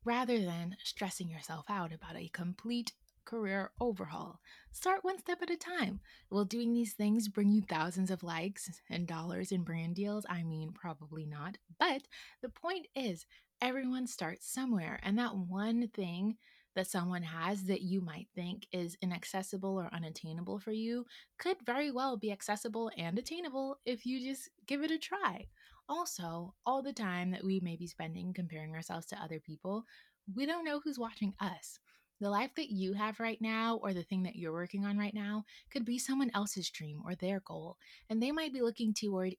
rather 0.06 0.40
than 0.40 0.78
stressing 0.84 1.30
yourself 1.30 1.66
out 1.70 1.92
about 1.92 2.16
a 2.16 2.30
complete 2.30 2.94
career 3.26 3.72
overhaul. 3.80 4.40
Start 4.72 5.04
one 5.04 5.20
step 5.20 5.42
at 5.42 5.50
a 5.50 5.58
time. 5.58 6.00
Will 6.30 6.46
doing 6.46 6.74
these 6.74 6.94
things 6.94 7.28
bring 7.28 7.52
you 7.52 7.62
thousands 7.62 8.12
of 8.12 8.24
likes 8.24 8.70
and 8.90 9.08
dollars 9.08 9.52
in 9.52 9.64
brand 9.64 9.96
deals? 9.96 10.26
I 10.30 10.44
mean, 10.44 10.72
probably 10.72 11.26
not. 11.26 11.58
But 11.80 12.04
the 12.42 12.50
point 12.50 12.88
is, 12.96 13.26
everyone 13.62 14.08
starts 14.08 14.52
somewhere, 14.52 15.00
and 15.04 15.18
that 15.18 15.36
one 15.36 15.88
thing 15.90 16.38
that 16.76 16.88
someone 16.88 17.24
has 17.24 17.64
that 17.64 17.82
you 17.82 18.02
might 18.02 18.28
think 18.36 18.68
is 18.72 18.98
inaccessible 19.02 19.78
or 19.80 19.90
unattainable 19.94 20.60
for 20.60 20.72
you 20.72 21.06
could 21.38 21.58
very 21.66 21.90
well 21.90 22.18
be 22.18 22.32
accessible 22.32 22.92
and 22.98 23.18
attainable 23.18 23.80
if 23.86 24.06
you 24.06 24.20
just 24.20 24.50
give 24.68 24.84
it 24.84 24.92
a 24.92 24.98
try. 24.98 25.48
Also, 25.88 26.54
all 26.66 26.82
the 26.82 26.94
time 26.94 27.32
that 27.32 27.44
we 27.44 27.60
may 27.60 27.76
be 27.76 27.88
spending 27.88 28.34
comparing 28.34 28.74
ourselves 28.74 29.06
to 29.06 29.22
other 29.22 29.40
people, 29.40 29.86
we 30.34 30.46
don't 30.46 30.66
know 30.66 30.80
who's 30.84 31.00
watching 31.00 31.34
us. 31.40 31.80
The 32.22 32.30
life 32.30 32.52
that 32.56 32.72
you 32.72 32.94
have 32.94 33.20
right 33.20 33.42
now, 33.42 33.76
or 33.82 33.94
the 33.94 34.04
thing 34.04 34.24
that 34.24 34.36
you're 34.36 34.54
working 34.54 34.86
on 34.86 34.98
right 34.98 35.14
now, 35.14 35.44
could 35.70 35.84
be 35.84 36.00
someone 36.00 36.32
else's 36.34 36.70
dream 36.70 37.02
or 37.06 37.16
their 37.16 37.42
goal, 37.42 37.78
and 38.10 38.22
they 38.22 38.32
might 38.32 38.54
be 38.54 38.62
looking 38.62 38.94
toward 38.94 39.36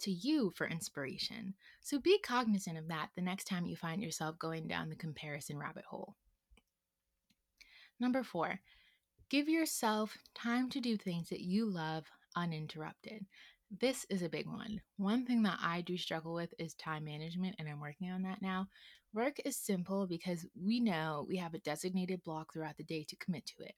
to 0.00 0.10
you 0.10 0.52
for 0.54 0.66
inspiration. 0.66 1.54
So 1.80 1.98
be 1.98 2.18
cognizant 2.18 2.78
of 2.78 2.88
that 2.88 3.10
the 3.14 3.22
next 3.22 3.44
time 3.44 3.66
you 3.66 3.76
find 3.76 4.02
yourself 4.02 4.38
going 4.38 4.66
down 4.66 4.90
the 4.90 4.96
comparison 4.96 5.58
rabbit 5.58 5.84
hole. 5.84 6.16
Number 7.98 8.22
four, 8.22 8.60
give 9.32 9.48
yourself 9.48 10.14
time 10.34 10.68
to 10.68 10.78
do 10.78 10.94
things 10.94 11.30
that 11.30 11.40
you 11.40 11.64
love 11.64 12.04
uninterrupted. 12.36 13.24
This 13.80 14.04
is 14.10 14.20
a 14.20 14.28
big 14.28 14.46
one. 14.46 14.78
One 14.98 15.24
thing 15.24 15.42
that 15.44 15.58
I 15.62 15.80
do 15.80 15.96
struggle 15.96 16.34
with 16.34 16.52
is 16.58 16.74
time 16.74 17.06
management, 17.06 17.56
and 17.58 17.66
I'm 17.66 17.80
working 17.80 18.10
on 18.10 18.20
that 18.24 18.42
now. 18.42 18.66
Work 19.14 19.36
is 19.46 19.56
simple 19.56 20.06
because 20.06 20.44
we 20.54 20.80
know 20.80 21.24
we 21.26 21.38
have 21.38 21.54
a 21.54 21.60
designated 21.60 22.22
block 22.24 22.52
throughout 22.52 22.76
the 22.76 22.84
day 22.84 23.06
to 23.08 23.16
commit 23.16 23.46
to 23.46 23.64
it. 23.64 23.72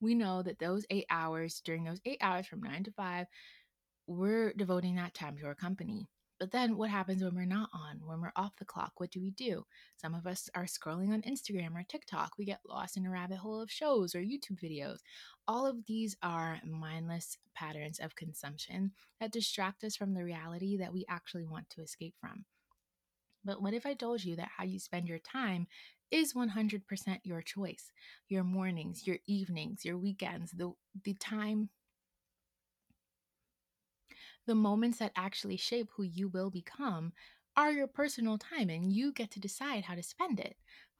We 0.00 0.14
know 0.14 0.42
that 0.42 0.58
those 0.58 0.86
eight 0.88 1.04
hours, 1.10 1.60
during 1.62 1.84
those 1.84 2.00
eight 2.06 2.22
hours 2.22 2.46
from 2.46 2.62
nine 2.62 2.84
to 2.84 2.92
five, 2.92 3.26
we're 4.06 4.54
devoting 4.54 4.96
that 4.96 5.12
time 5.12 5.36
to 5.36 5.44
our 5.44 5.54
company. 5.54 6.08
But 6.40 6.50
then 6.50 6.76
what 6.76 6.90
happens 6.90 7.22
when 7.22 7.34
we're 7.34 7.44
not 7.44 7.70
on, 7.72 8.00
when 8.04 8.20
we're 8.20 8.32
off 8.34 8.56
the 8.56 8.64
clock? 8.64 8.92
What 8.96 9.10
do 9.10 9.20
we 9.20 9.30
do? 9.30 9.64
Some 9.96 10.14
of 10.14 10.26
us 10.26 10.50
are 10.54 10.64
scrolling 10.64 11.12
on 11.12 11.22
Instagram 11.22 11.74
or 11.74 11.84
TikTok. 11.84 12.32
We 12.36 12.44
get 12.44 12.60
lost 12.68 12.96
in 12.96 13.06
a 13.06 13.10
rabbit 13.10 13.38
hole 13.38 13.60
of 13.60 13.70
shows 13.70 14.14
or 14.14 14.20
YouTube 14.20 14.60
videos. 14.62 14.98
All 15.46 15.66
of 15.66 15.86
these 15.86 16.16
are 16.22 16.60
mindless 16.64 17.38
patterns 17.54 18.00
of 18.00 18.16
consumption 18.16 18.92
that 19.20 19.32
distract 19.32 19.84
us 19.84 19.94
from 19.94 20.14
the 20.14 20.24
reality 20.24 20.76
that 20.78 20.92
we 20.92 21.04
actually 21.08 21.44
want 21.44 21.70
to 21.70 21.82
escape 21.82 22.14
from. 22.20 22.44
But 23.44 23.62
what 23.62 23.74
if 23.74 23.86
I 23.86 23.94
told 23.94 24.24
you 24.24 24.36
that 24.36 24.50
how 24.56 24.64
you 24.64 24.80
spend 24.80 25.06
your 25.06 25.18
time 25.18 25.66
is 26.10 26.32
100% 26.32 26.80
your 27.22 27.42
choice? 27.42 27.92
Your 28.28 28.42
mornings, 28.42 29.06
your 29.06 29.18
evenings, 29.26 29.84
your 29.84 29.98
weekends, 29.98 30.50
the, 30.52 30.72
the 31.04 31.14
time 31.14 31.68
the 34.46 34.54
moments 34.54 34.98
that 34.98 35.12
actually 35.16 35.56
shape 35.56 35.90
who 35.96 36.02
you 36.02 36.28
will 36.28 36.50
become 36.50 37.12
are 37.56 37.70
your 37.72 37.86
personal 37.86 38.38
time 38.38 38.68
and 38.70 38.92
you 38.92 39.12
get 39.12 39.30
to 39.32 39.40
decide 39.40 39.84
how 39.84 39.94
to 39.94 40.02
spend 40.02 40.40
it. 40.40 40.56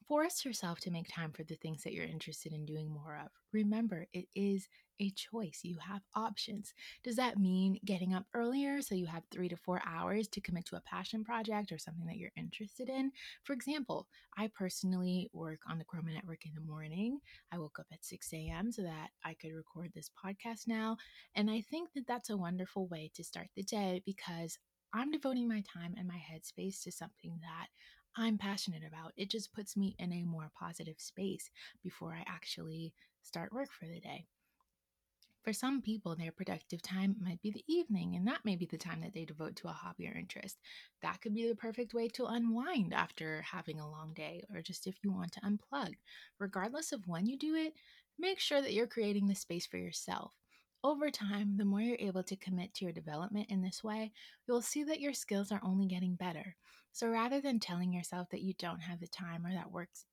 Force 0.08 0.44
yourself 0.44 0.80
to 0.80 0.90
make 0.90 1.08
time 1.08 1.32
for 1.32 1.44
the 1.44 1.54
things 1.54 1.82
that 1.82 1.94
you're 1.94 2.04
interested 2.04 2.52
in 2.52 2.66
doing 2.66 2.90
more 2.90 3.18
of. 3.24 3.30
Remember, 3.52 4.06
it 4.12 4.26
is 4.34 4.68
a 5.00 5.10
choice. 5.10 5.60
You 5.62 5.78
have 5.78 6.02
options. 6.14 6.74
Does 7.02 7.16
that 7.16 7.38
mean 7.38 7.80
getting 7.86 8.12
up 8.12 8.26
earlier 8.34 8.82
so 8.82 8.94
you 8.94 9.06
have 9.06 9.22
three 9.30 9.48
to 9.48 9.56
four 9.56 9.80
hours 9.86 10.28
to 10.28 10.42
commit 10.42 10.66
to 10.66 10.76
a 10.76 10.82
passion 10.82 11.24
project 11.24 11.72
or 11.72 11.78
something 11.78 12.04
that 12.06 12.18
you're 12.18 12.30
interested 12.36 12.90
in? 12.90 13.12
For 13.44 13.54
example, 13.54 14.06
I 14.36 14.48
personally 14.48 15.30
work 15.32 15.60
on 15.66 15.78
the 15.78 15.86
Chroma 15.86 16.12
Network 16.12 16.44
in 16.44 16.54
the 16.54 16.60
morning. 16.60 17.18
I 17.50 17.58
woke 17.58 17.78
up 17.78 17.86
at 17.90 18.04
6 18.04 18.30
a.m. 18.34 18.72
so 18.72 18.82
that 18.82 19.08
I 19.24 19.32
could 19.32 19.54
record 19.54 19.92
this 19.94 20.10
podcast 20.22 20.66
now. 20.66 20.98
And 21.34 21.50
I 21.50 21.62
think 21.62 21.94
that 21.94 22.06
that's 22.06 22.28
a 22.28 22.36
wonderful 22.36 22.88
way 22.88 23.10
to 23.14 23.24
start 23.24 23.48
the 23.56 23.62
day 23.62 24.02
because 24.04 24.58
I'm 24.92 25.10
devoting 25.10 25.48
my 25.48 25.62
time 25.62 25.94
and 25.98 26.06
my 26.06 26.14
headspace 26.14 26.82
to 26.82 26.92
something 26.92 27.40
that 27.40 27.68
I'm 28.16 28.38
passionate 28.38 28.82
about. 28.86 29.12
It 29.16 29.28
just 29.28 29.52
puts 29.52 29.76
me 29.76 29.96
in 29.98 30.12
a 30.12 30.22
more 30.22 30.50
positive 30.56 31.00
space 31.00 31.50
before 31.82 32.14
I 32.14 32.24
actually 32.28 32.92
start 33.22 33.52
work 33.52 33.70
for 33.72 33.86
the 33.86 34.00
day. 34.00 34.26
For 35.42 35.52
some 35.52 35.82
people, 35.82 36.16
their 36.16 36.32
productive 36.32 36.80
time 36.80 37.16
might 37.20 37.42
be 37.42 37.50
the 37.50 37.64
evening, 37.68 38.16
and 38.16 38.26
that 38.26 38.44
may 38.44 38.56
be 38.56 38.64
the 38.64 38.78
time 38.78 39.02
that 39.02 39.12
they 39.12 39.26
devote 39.26 39.56
to 39.56 39.68
a 39.68 39.72
hobby 39.72 40.08
or 40.08 40.16
interest. 40.16 40.58
That 41.02 41.20
could 41.20 41.34
be 41.34 41.46
the 41.46 41.54
perfect 41.54 41.92
way 41.92 42.08
to 42.08 42.24
unwind 42.24 42.94
after 42.94 43.42
having 43.42 43.78
a 43.78 43.90
long 43.90 44.14
day, 44.14 44.42
or 44.54 44.62
just 44.62 44.86
if 44.86 44.96
you 45.02 45.12
want 45.12 45.32
to 45.32 45.40
unplug. 45.40 45.94
Regardless 46.38 46.92
of 46.92 47.06
when 47.06 47.26
you 47.26 47.36
do 47.36 47.54
it, 47.56 47.74
make 48.18 48.40
sure 48.40 48.62
that 48.62 48.72
you're 48.72 48.86
creating 48.86 49.26
the 49.26 49.34
space 49.34 49.66
for 49.66 49.76
yourself. 49.76 50.32
Over 50.82 51.10
time, 51.10 51.56
the 51.58 51.66
more 51.66 51.80
you're 51.80 51.96
able 51.98 52.22
to 52.22 52.36
commit 52.36 52.72
to 52.74 52.84
your 52.86 52.92
development 52.92 53.50
in 53.50 53.60
this 53.60 53.84
way, 53.84 54.12
you'll 54.46 54.62
see 54.62 54.84
that 54.84 55.00
your 55.00 55.12
skills 55.12 55.52
are 55.52 55.60
only 55.62 55.86
getting 55.86 56.14
better. 56.14 56.56
So 56.94 57.08
rather 57.08 57.40
than 57.40 57.58
telling 57.58 57.92
yourself 57.92 58.28
that 58.30 58.42
you 58.42 58.54
don't 58.56 58.82
have 58.82 59.00
the 59.00 59.08
time 59.08 59.44
or 59.44 59.52
that 59.52 59.72
works 59.72 60.04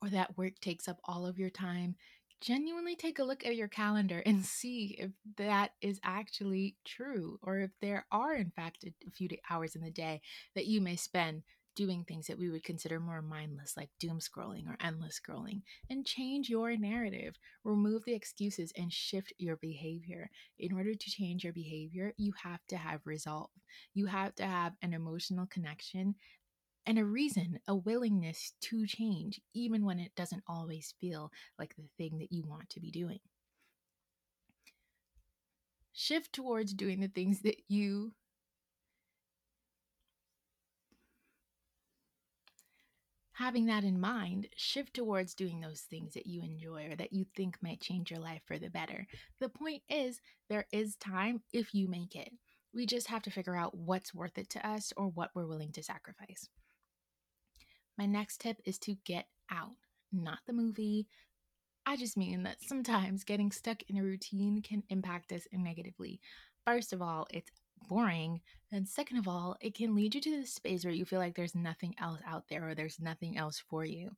or 0.00 0.08
that 0.10 0.38
work 0.38 0.52
takes 0.60 0.86
up 0.86 1.00
all 1.04 1.26
of 1.26 1.36
your 1.36 1.50
time, 1.50 1.96
genuinely 2.40 2.94
take 2.94 3.18
a 3.18 3.24
look 3.24 3.44
at 3.44 3.56
your 3.56 3.66
calendar 3.66 4.22
and 4.26 4.46
see 4.46 4.94
if 5.00 5.10
that 5.36 5.72
is 5.80 5.98
actually 6.04 6.76
true 6.84 7.40
or 7.42 7.58
if 7.58 7.72
there 7.80 8.06
are 8.12 8.36
in 8.36 8.52
fact 8.52 8.84
a 8.84 9.10
few 9.10 9.28
hours 9.50 9.74
in 9.74 9.82
the 9.82 9.90
day 9.90 10.20
that 10.54 10.66
you 10.66 10.80
may 10.80 10.94
spend 10.94 11.42
doing 11.78 12.02
things 12.02 12.26
that 12.26 12.40
we 12.40 12.50
would 12.50 12.64
consider 12.64 12.98
more 12.98 13.22
mindless, 13.22 13.76
like 13.76 13.88
doom 14.00 14.18
scrolling 14.18 14.66
or 14.66 14.76
endless 14.80 15.20
scrolling, 15.20 15.62
and 15.88 16.04
change 16.04 16.48
your 16.48 16.76
narrative. 16.76 17.36
Remove 17.62 18.04
the 18.04 18.14
excuses 18.14 18.72
and 18.76 18.92
shift 18.92 19.32
your 19.38 19.54
behavior. 19.58 20.28
In 20.58 20.72
order 20.72 20.92
to 20.92 21.10
change 21.10 21.44
your 21.44 21.52
behavior, 21.52 22.14
you 22.16 22.32
have 22.42 22.58
to 22.70 22.76
have 22.76 23.02
resolve. 23.04 23.50
You 23.94 24.06
have 24.06 24.34
to 24.34 24.44
have 24.44 24.72
an 24.82 24.92
emotional 24.92 25.46
connection 25.46 26.16
and 26.84 26.98
a 26.98 27.04
reason, 27.04 27.60
a 27.68 27.76
willingness 27.76 28.54
to 28.62 28.84
change, 28.84 29.40
even 29.54 29.84
when 29.84 30.00
it 30.00 30.16
doesn't 30.16 30.42
always 30.48 30.94
feel 31.00 31.30
like 31.60 31.76
the 31.76 31.86
thing 31.96 32.18
that 32.18 32.32
you 32.32 32.42
want 32.44 32.70
to 32.70 32.80
be 32.80 32.90
doing. 32.90 33.20
Shift 35.92 36.32
towards 36.32 36.74
doing 36.74 36.98
the 36.98 37.06
things 37.06 37.42
that 37.42 37.62
you 37.68 38.14
having 43.38 43.66
that 43.66 43.84
in 43.84 44.00
mind, 44.00 44.48
shift 44.56 44.94
towards 44.94 45.34
doing 45.34 45.60
those 45.60 45.82
things 45.82 46.14
that 46.14 46.26
you 46.26 46.42
enjoy 46.42 46.88
or 46.90 46.96
that 46.96 47.12
you 47.12 47.24
think 47.36 47.56
might 47.62 47.80
change 47.80 48.10
your 48.10 48.18
life 48.18 48.42
for 48.46 48.58
the 48.58 48.68
better. 48.68 49.06
The 49.40 49.48
point 49.48 49.82
is, 49.88 50.20
there 50.48 50.66
is 50.72 50.96
time 50.96 51.42
if 51.52 51.72
you 51.72 51.86
make 51.88 52.16
it. 52.16 52.32
We 52.74 52.84
just 52.84 53.06
have 53.06 53.22
to 53.22 53.30
figure 53.30 53.56
out 53.56 53.76
what's 53.76 54.12
worth 54.12 54.36
it 54.38 54.50
to 54.50 54.68
us 54.68 54.92
or 54.96 55.06
what 55.06 55.30
we're 55.34 55.46
willing 55.46 55.70
to 55.72 55.82
sacrifice. 55.82 56.48
My 57.96 58.06
next 58.06 58.40
tip 58.40 58.58
is 58.64 58.78
to 58.80 58.96
get 59.04 59.26
out, 59.50 59.76
not 60.12 60.40
the 60.46 60.52
movie, 60.52 61.06
I 61.88 61.96
just 61.96 62.18
mean 62.18 62.42
that 62.42 62.60
sometimes 62.60 63.24
getting 63.24 63.50
stuck 63.50 63.78
in 63.88 63.96
a 63.96 64.02
routine 64.02 64.60
can 64.60 64.82
impact 64.90 65.32
us 65.32 65.46
negatively. 65.54 66.20
First 66.66 66.92
of 66.92 67.00
all, 67.00 67.26
it's 67.30 67.50
boring. 67.88 68.40
And 68.70 68.86
second 68.86 69.16
of 69.16 69.26
all, 69.26 69.56
it 69.60 69.74
can 69.74 69.94
lead 69.94 70.14
you 70.14 70.20
to 70.20 70.30
this 70.30 70.52
space 70.52 70.84
where 70.84 70.92
you 70.92 71.04
feel 71.04 71.18
like 71.18 71.34
there's 71.34 71.54
nothing 71.54 71.94
else 71.98 72.20
out 72.26 72.44
there 72.48 72.68
or 72.68 72.74
there's 72.74 73.00
nothing 73.00 73.38
else 73.38 73.62
for 73.70 73.84
you. 73.84 74.10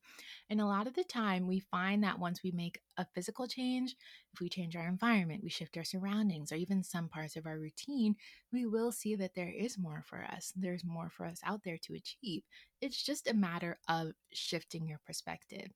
And 0.48 0.60
a 0.60 0.66
lot 0.66 0.86
of 0.86 0.94
the 0.94 1.04
time, 1.04 1.46
we 1.46 1.60
find 1.60 2.02
that 2.02 2.18
once 2.18 2.42
we 2.42 2.50
make 2.50 2.80
a 2.96 3.06
physical 3.14 3.46
change, 3.46 3.94
if 4.32 4.40
we 4.40 4.48
change 4.48 4.74
our 4.74 4.88
environment, 4.88 5.42
we 5.42 5.50
shift 5.50 5.76
our 5.76 5.84
surroundings, 5.84 6.50
or 6.50 6.56
even 6.56 6.82
some 6.82 7.08
parts 7.08 7.36
of 7.36 7.46
our 7.46 7.58
routine, 7.58 8.16
we 8.52 8.66
will 8.66 8.90
see 8.90 9.14
that 9.14 9.34
there 9.34 9.52
is 9.56 9.78
more 9.78 10.02
for 10.04 10.24
us. 10.24 10.52
There's 10.56 10.84
more 10.84 11.10
for 11.10 11.26
us 11.26 11.40
out 11.44 11.62
there 11.64 11.78
to 11.82 11.94
achieve. 11.94 12.42
It's 12.80 13.02
just 13.02 13.30
a 13.30 13.34
matter 13.34 13.78
of 13.88 14.12
shifting 14.32 14.88
your 14.88 15.00
perspective, 15.06 15.70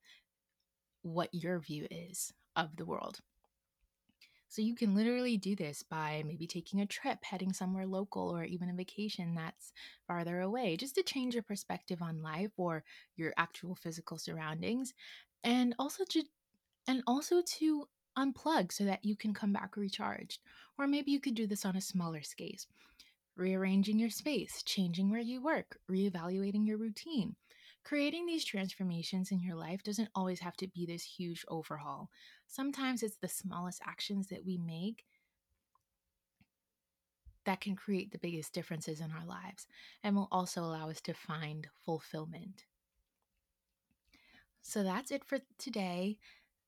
what 1.02 1.28
your 1.32 1.60
view 1.60 1.86
is 1.90 2.32
of 2.56 2.76
the 2.76 2.86
world. 2.86 3.20
So 4.54 4.62
you 4.62 4.76
can 4.76 4.94
literally 4.94 5.36
do 5.36 5.56
this 5.56 5.82
by 5.82 6.22
maybe 6.24 6.46
taking 6.46 6.80
a 6.80 6.86
trip, 6.86 7.24
heading 7.24 7.52
somewhere 7.52 7.88
local, 7.88 8.30
or 8.30 8.44
even 8.44 8.70
a 8.70 8.72
vacation 8.72 9.34
that's 9.34 9.72
farther 10.06 10.42
away, 10.42 10.76
just 10.76 10.94
to 10.94 11.02
change 11.02 11.34
your 11.34 11.42
perspective 11.42 12.00
on 12.00 12.22
life 12.22 12.52
or 12.56 12.84
your 13.16 13.34
actual 13.36 13.74
physical 13.74 14.16
surroundings. 14.16 14.94
And 15.42 15.74
also 15.80 16.04
to 16.10 16.22
and 16.86 17.02
also 17.08 17.42
to 17.58 17.88
unplug 18.16 18.70
so 18.70 18.84
that 18.84 19.04
you 19.04 19.16
can 19.16 19.34
come 19.34 19.52
back 19.52 19.76
recharged. 19.76 20.38
Or 20.78 20.86
maybe 20.86 21.10
you 21.10 21.18
could 21.18 21.34
do 21.34 21.48
this 21.48 21.64
on 21.64 21.74
a 21.74 21.80
smaller 21.80 22.22
scale. 22.22 22.68
Rearranging 23.36 23.98
your 23.98 24.10
space, 24.10 24.62
changing 24.62 25.10
where 25.10 25.18
you 25.18 25.42
work, 25.42 25.80
reevaluating 25.90 26.64
your 26.64 26.78
routine. 26.78 27.34
Creating 27.84 28.24
these 28.24 28.44
transformations 28.44 29.30
in 29.30 29.42
your 29.42 29.56
life 29.56 29.82
doesn't 29.82 30.08
always 30.14 30.40
have 30.40 30.56
to 30.56 30.66
be 30.66 30.86
this 30.86 31.02
huge 31.04 31.44
overhaul. 31.48 32.08
Sometimes 32.46 33.02
it's 33.02 33.18
the 33.18 33.28
smallest 33.28 33.82
actions 33.86 34.28
that 34.28 34.44
we 34.44 34.56
make 34.56 35.04
that 37.44 37.60
can 37.60 37.76
create 37.76 38.10
the 38.10 38.18
biggest 38.18 38.54
differences 38.54 39.00
in 39.00 39.12
our 39.12 39.26
lives 39.26 39.66
and 40.02 40.16
will 40.16 40.28
also 40.32 40.62
allow 40.62 40.88
us 40.88 41.02
to 41.02 41.12
find 41.12 41.68
fulfillment. 41.84 42.64
So 44.62 44.82
that's 44.82 45.10
it 45.10 45.24
for 45.24 45.40
today. 45.58 46.18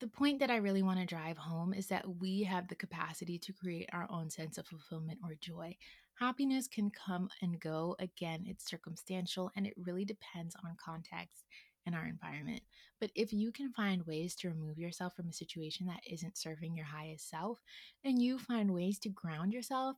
The 0.00 0.06
point 0.06 0.40
that 0.40 0.50
I 0.50 0.56
really 0.56 0.82
want 0.82 1.00
to 1.00 1.06
drive 1.06 1.38
home 1.38 1.72
is 1.72 1.86
that 1.86 2.20
we 2.20 2.42
have 2.42 2.68
the 2.68 2.74
capacity 2.74 3.38
to 3.38 3.54
create 3.54 3.88
our 3.94 4.06
own 4.10 4.28
sense 4.28 4.58
of 4.58 4.66
fulfillment 4.66 5.20
or 5.24 5.34
joy. 5.40 5.78
Happiness 6.18 6.66
can 6.66 6.90
come 6.90 7.28
and 7.42 7.60
go. 7.60 7.94
Again, 7.98 8.44
it's 8.46 8.68
circumstantial 8.68 9.50
and 9.54 9.66
it 9.66 9.74
really 9.76 10.04
depends 10.04 10.56
on 10.64 10.76
context 10.82 11.44
and 11.84 11.94
our 11.94 12.06
environment. 12.06 12.62
But 13.00 13.10
if 13.14 13.32
you 13.32 13.52
can 13.52 13.72
find 13.72 14.06
ways 14.06 14.34
to 14.36 14.48
remove 14.48 14.78
yourself 14.78 15.14
from 15.14 15.28
a 15.28 15.32
situation 15.32 15.86
that 15.86 16.00
isn't 16.10 16.38
serving 16.38 16.74
your 16.74 16.86
highest 16.86 17.28
self, 17.28 17.60
and 18.02 18.20
you 18.20 18.38
find 18.38 18.72
ways 18.72 18.98
to 19.00 19.10
ground 19.10 19.52
yourself 19.52 19.96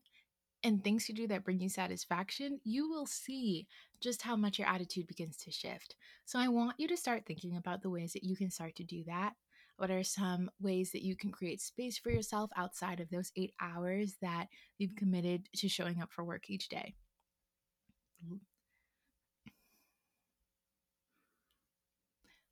and 0.64 0.82
things 0.82 1.06
to 1.06 1.12
do 1.12 1.28
that 1.28 1.44
bring 1.44 1.60
you 1.60 1.68
satisfaction, 1.68 2.60
you 2.64 2.88
will 2.88 3.06
see 3.06 3.68
just 4.00 4.22
how 4.22 4.34
much 4.34 4.58
your 4.58 4.68
attitude 4.68 5.06
begins 5.06 5.36
to 5.36 5.52
shift. 5.52 5.94
So 6.24 6.38
I 6.38 6.48
want 6.48 6.80
you 6.80 6.88
to 6.88 6.96
start 6.96 7.24
thinking 7.26 7.56
about 7.56 7.82
the 7.82 7.90
ways 7.90 8.12
that 8.12 8.24
you 8.24 8.36
can 8.36 8.50
start 8.50 8.74
to 8.76 8.84
do 8.84 9.04
that 9.06 9.34
what 9.78 9.92
are 9.92 10.02
some 10.02 10.50
ways 10.60 10.90
that 10.90 11.04
you 11.04 11.14
can 11.14 11.30
create 11.30 11.60
space 11.60 11.96
for 11.96 12.10
yourself 12.10 12.50
outside 12.56 12.98
of 12.98 13.08
those 13.10 13.30
eight 13.36 13.54
hours 13.60 14.16
that 14.20 14.48
you've 14.76 14.96
committed 14.96 15.48
to 15.56 15.68
showing 15.68 16.02
up 16.02 16.12
for 16.12 16.24
work 16.24 16.50
each 16.50 16.68
day? 16.68 16.96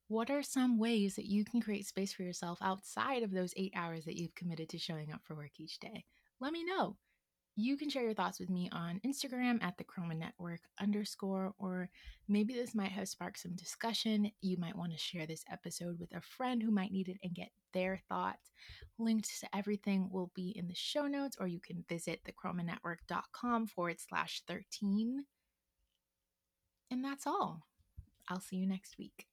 What 0.06 0.30
are 0.30 0.44
some 0.44 0.78
ways 0.78 1.16
that 1.16 1.26
you 1.26 1.44
can 1.44 1.60
create 1.60 1.84
space 1.86 2.12
for 2.12 2.22
yourself 2.22 2.58
outside 2.62 3.24
of 3.24 3.32
those 3.32 3.52
eight 3.56 3.72
hours 3.74 4.04
that 4.04 4.16
you've 4.16 4.36
committed 4.36 4.68
to 4.68 4.78
showing 4.78 5.12
up 5.12 5.20
for 5.24 5.34
work 5.34 5.58
each 5.58 5.80
day? 5.80 6.04
Let 6.38 6.52
me 6.52 6.62
know 6.62 6.96
you 7.56 7.78
can 7.78 7.88
share 7.88 8.02
your 8.02 8.14
thoughts 8.14 8.38
with 8.38 8.50
me 8.50 8.68
on 8.70 9.00
Instagram 9.04 9.62
at 9.62 9.78
the 9.78 9.84
Chroma 9.84 10.14
Network 10.14 10.60
underscore, 10.78 11.54
or 11.58 11.88
maybe 12.28 12.52
this 12.52 12.74
might 12.74 12.92
have 12.92 13.08
sparked 13.08 13.40
some 13.40 13.54
discussion. 13.54 14.30
You 14.42 14.58
might 14.58 14.76
want 14.76 14.92
to 14.92 14.98
share 14.98 15.26
this 15.26 15.42
episode 15.50 15.98
with 15.98 16.14
a 16.14 16.20
friend 16.20 16.62
who 16.62 16.70
might 16.70 16.92
need 16.92 17.08
it 17.08 17.16
and 17.22 17.34
get 17.34 17.48
their 17.72 18.02
thoughts. 18.10 18.52
Links 18.98 19.40
to 19.40 19.56
everything 19.56 20.08
will 20.10 20.30
be 20.34 20.50
in 20.50 20.68
the 20.68 20.74
show 20.74 21.06
notes, 21.06 21.38
or 21.40 21.46
you 21.46 21.60
can 21.60 21.84
visit 21.88 22.20
thechromanetwork.com 22.24 23.66
forward 23.68 23.96
slash 24.06 24.42
13. 24.46 25.24
And 26.90 27.04
that's 27.04 27.26
all. 27.26 27.62
I'll 28.28 28.40
see 28.40 28.56
you 28.56 28.66
next 28.66 28.98
week. 28.98 29.26